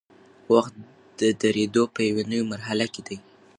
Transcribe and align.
وخت 0.53 0.73
د 1.19 1.21
درېدو 1.41 1.83
په 1.93 1.99
یوې 2.07 2.23
نوي 2.31 2.45
مرحله 2.53 2.85
کې 2.93 3.01
دی. 3.07 3.17